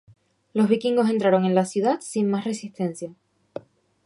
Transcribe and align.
Los 0.55 0.67
vikingos 0.67 1.11
entraron 1.11 1.45
en 1.45 1.53
la 1.53 1.63
ciudad 1.63 2.01
sin 2.01 2.27
más 2.27 2.43
resistencia. 2.45 3.13